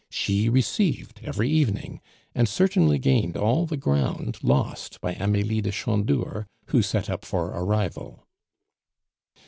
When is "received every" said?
0.49-1.47